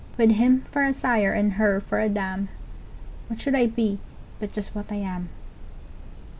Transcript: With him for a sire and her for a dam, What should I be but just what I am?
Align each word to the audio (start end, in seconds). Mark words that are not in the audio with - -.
With 0.17 0.31
him 0.31 0.65
for 0.71 0.83
a 0.83 0.95
sire 0.95 1.31
and 1.31 1.51
her 1.61 1.79
for 1.79 1.99
a 1.99 2.09
dam, 2.09 2.49
What 3.27 3.39
should 3.39 3.53
I 3.53 3.67
be 3.67 3.99
but 4.39 4.51
just 4.51 4.73
what 4.73 4.91
I 4.91 4.95
am? 4.95 5.29